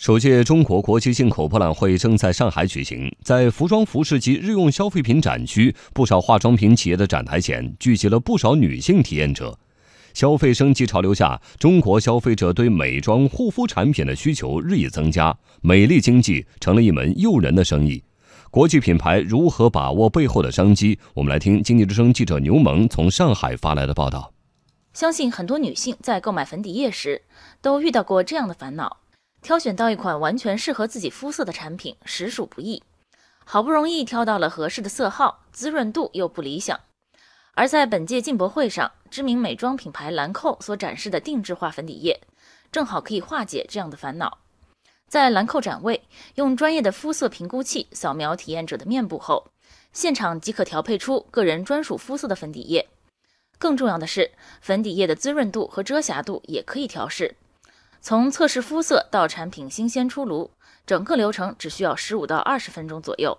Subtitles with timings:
[0.00, 9.58] 首届中国国际进口博览会正在上海举行，在服装、服饰及日用消费品展区，不少化妆品企业的展台前聚集了不少女性体验者。
[10.14, 18.02] 消费升级潮流下，中国消费者对美妆、护肤产品的需求日益增加，美丽经济成了一门诱人的生意。
[18.50, 20.98] 国际品牌如何把握背后的商机？
[21.12, 24.32] 我们来听经济之声记者牛萌从上海发来的报道。
[24.94, 27.20] 相信很多女性在购买粉底液时，
[27.60, 28.99] 都遇到过这样的烦恼。
[29.42, 32.82] 挑选到一款完全适合自己肤色的产品实属不易，
[33.44, 36.78] 好不容易挑到了合适的色号，滋润度又不理想。
[37.54, 42.20] 而在本届进博会上，知名美妆品牌兰蔻所展示的定制化粉底液，
[42.70, 44.38] 正好可以化解这样的烦恼。
[45.08, 46.04] 在兰蔻展位，
[46.36, 49.50] 用专业的肤色评估器扫描体验者的面部后，
[49.92, 52.88] 现场即可调配出个人专属肤色的粉底液。
[53.58, 57.36] 更重要的是，粉底液的滋润度和遮瑕度也可以调试。
[58.02, 60.50] 从测试肤色到产品新鲜出炉，
[60.86, 63.36] 整个流程只需要十五到二十分钟左右。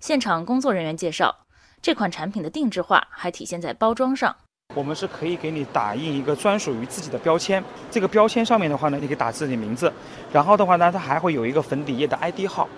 [0.00, 1.46] 现场工作人员介绍，
[1.80, 4.34] 这款产品的定制化还体现在包装上。
[4.74, 9.92] 我们是可以给你打印一个专属于自己的标签，这个标签上面的话呢，你可以打自己的名字，
[10.32, 12.68] 然后的话呢，它还会有一个粉底液的 ID 号。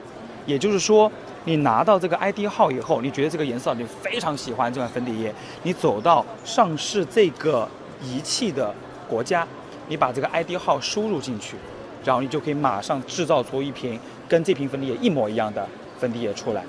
[0.45, 1.11] 也就是说，
[1.45, 7.67] 你拿到这个 ID 号以后，你觉得这个颜色你非常喜欢这款粉底液，你走到上市这个
[8.03, 8.73] 仪器的
[9.09, 9.49] 国家。
[9.89, 11.57] 你把这个 ID 号输入进去，
[12.05, 13.99] 然后你就可以马上制造出一瓶
[14.29, 16.65] 跟这瓶粉底液一模一样的粉底液出来。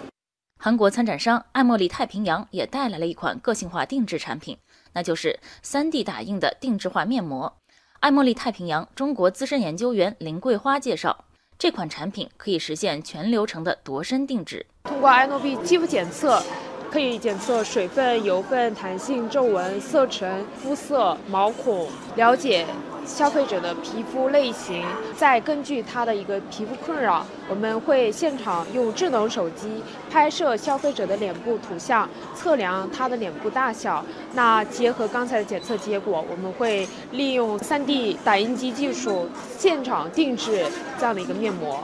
[0.60, 4.58] 韩国参展商爱茉莉太平洋也带来了一款个性化定制产品，
[4.94, 7.58] 那就是 3D 打印的定制化面膜。
[8.00, 11.26] 爱茉莉太平洋中国资深研究员林桂花介绍，
[11.58, 14.66] 这款产品可以实现全流程的度身定制。
[14.84, 16.42] 通过 Nob 肌肤检测。
[16.92, 22.66] 可以检测水分、油分、弹性、皱纹、色沉、肤色、毛孔，了解
[23.06, 24.84] 消费者的皮肤类型，
[25.16, 34.04] 再根据他的一个皮肤困扰，我们会现场用智能手机拍摄消费者的脸部图像，测量他的脸部大小。
[34.34, 40.66] 那结合刚才的检测结果，我们会利用 3D 打印机技术，现场定制
[40.98, 41.84] 这样的一个面膜。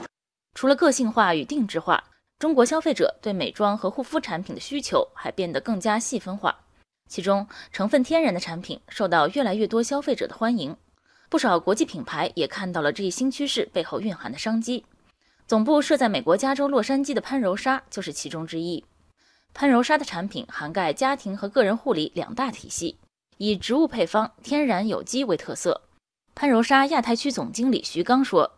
[0.55, 2.03] 除了个性化与定制化。
[2.43, 6.53] 中国消费者对美妆和护肤产品的需求还变得更加细分化，
[7.07, 10.75] 其中成分天然的产品受到越来越多消费者的欢迎，
[11.29, 14.83] 不少国际品牌也看到了这一新趋势背后蕴含的商机。
[15.47, 18.83] 总部设在美国加州洛杉矶的潘柔莎就是其中之一。
[19.53, 22.99] 潘柔莎的产品涵盖家庭和个人护理两大体系，
[23.37, 25.83] 以植物配方、天然有机为特色。
[26.35, 28.57] 潘柔莎亚太区总经理徐刚说：“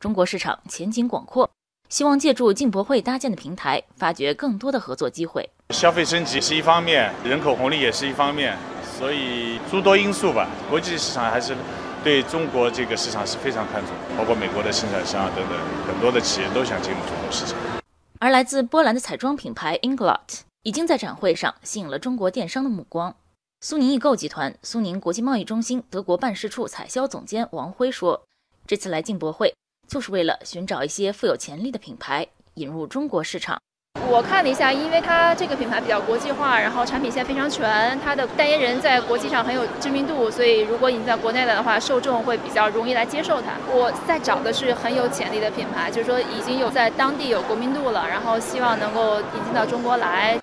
[0.00, 1.50] 中国市场前景广阔。”
[1.88, 5.48] 希望借助进博会搭建的平台，发掘更多的合作机会。
[5.70, 8.56] 消费升级是一方面，人口红利也是一方面，
[8.98, 10.48] 所以诸多因素吧。
[10.68, 11.56] 国际市场还是
[12.04, 17.56] 对中国这个市场是非常看重，包括美国的生产商啊等等，很多的企业都想进入中国市场。
[18.18, 23.14] 而来自波兰的彩妆品牌 Inglot 已经在展会上吸引了中国电商的目光。
[23.60, 28.22] 苏宁易购集团苏宁国际贸易中心德国办事处采销总监王辉说
[28.66, 29.54] ：“这次来进博会。”
[29.88, 33.58] 就是为了寻找一些富有潜力的品牌引入中国市场。
[34.08, 43.52] 我看了一下，因为它这个品牌比较国际化，然后产品线非常全，它的代言人在国际上很有知名度，所以如果你在国内来的话，受众会比较容易来接受它。
[43.72, 50.38] 我在找的是很有潜力的品牌，就是说已经有在当地有国民度了，然后希望能够引进到中国来。